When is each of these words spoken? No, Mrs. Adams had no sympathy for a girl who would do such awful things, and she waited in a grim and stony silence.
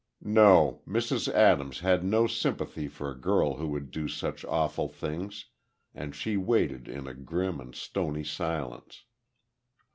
No, 0.23 0.81
Mrs. 0.87 1.31
Adams 1.31 1.81
had 1.81 2.03
no 2.03 2.25
sympathy 2.25 2.87
for 2.87 3.11
a 3.11 3.15
girl 3.19 3.57
who 3.57 3.67
would 3.67 3.91
do 3.91 4.07
such 4.07 4.43
awful 4.45 4.87
things, 4.89 5.45
and 5.93 6.15
she 6.15 6.37
waited 6.37 6.87
in 6.87 7.05
a 7.05 7.13
grim 7.13 7.61
and 7.61 7.75
stony 7.75 8.23
silence. 8.23 9.03